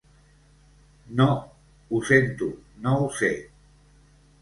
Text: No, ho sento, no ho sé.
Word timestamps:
No, 1.19 1.27
ho 1.91 2.01
sento, 2.09 2.51
no 2.87 2.99
ho 3.05 3.15
sé. 3.23 3.35